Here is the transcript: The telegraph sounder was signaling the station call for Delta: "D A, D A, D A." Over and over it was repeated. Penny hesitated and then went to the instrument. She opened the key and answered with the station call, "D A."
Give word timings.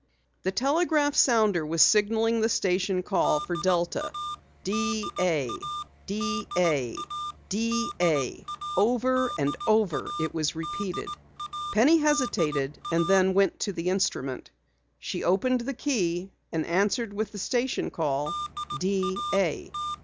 The 0.41 0.51
telegraph 0.51 1.13
sounder 1.13 1.63
was 1.63 1.79
signaling 1.83 2.41
the 2.41 2.49
station 2.49 3.03
call 3.03 3.39
for 3.39 3.55
Delta: 3.61 4.11
"D 4.63 5.07
A, 5.19 5.47
D 6.07 6.47
A, 6.57 6.95
D 7.49 7.89
A." 8.01 8.43
Over 8.77 9.29
and 9.37 9.55
over 9.67 10.09
it 10.21 10.33
was 10.33 10.55
repeated. 10.55 11.05
Penny 11.75 11.99
hesitated 11.99 12.79
and 12.91 13.07
then 13.07 13.35
went 13.35 13.59
to 13.59 13.71
the 13.73 13.89
instrument. 13.89 14.49
She 14.97 15.23
opened 15.23 15.61
the 15.61 15.75
key 15.75 16.31
and 16.51 16.65
answered 16.65 17.13
with 17.13 17.31
the 17.31 17.37
station 17.37 17.91
call, 17.91 18.33
"D 18.79 19.15
A." 19.35 19.71